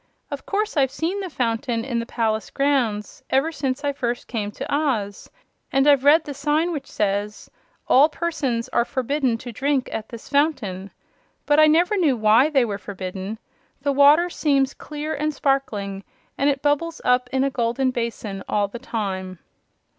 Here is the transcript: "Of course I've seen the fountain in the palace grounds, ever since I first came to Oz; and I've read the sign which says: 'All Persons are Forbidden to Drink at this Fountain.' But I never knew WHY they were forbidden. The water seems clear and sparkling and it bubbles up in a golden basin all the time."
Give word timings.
"Of 0.31 0.47
course 0.47 0.77
I've 0.77 0.89
seen 0.89 1.19
the 1.19 1.29
fountain 1.29 1.85
in 1.85 1.99
the 1.99 2.07
palace 2.07 2.49
grounds, 2.49 3.21
ever 3.29 3.51
since 3.51 3.83
I 3.83 3.93
first 3.93 4.27
came 4.27 4.49
to 4.53 4.73
Oz; 4.75 5.29
and 5.71 5.85
I've 5.87 6.03
read 6.03 6.23
the 6.23 6.33
sign 6.33 6.71
which 6.71 6.89
says: 6.91 7.51
'All 7.87 8.09
Persons 8.09 8.67
are 8.69 8.83
Forbidden 8.83 9.37
to 9.37 9.51
Drink 9.51 9.89
at 9.91 10.09
this 10.09 10.27
Fountain.' 10.27 10.89
But 11.45 11.59
I 11.59 11.67
never 11.67 11.97
knew 11.97 12.17
WHY 12.17 12.49
they 12.49 12.65
were 12.65 12.79
forbidden. 12.79 13.37
The 13.83 13.91
water 13.93 14.27
seems 14.31 14.73
clear 14.73 15.13
and 15.13 15.31
sparkling 15.35 16.03
and 16.35 16.49
it 16.49 16.63
bubbles 16.63 16.99
up 17.05 17.29
in 17.31 17.43
a 17.43 17.51
golden 17.51 17.91
basin 17.91 18.43
all 18.49 18.67
the 18.67 18.79
time." 18.79 19.37